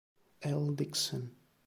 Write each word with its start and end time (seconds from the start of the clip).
L. 0.47 0.71
Dickson. 0.73 1.29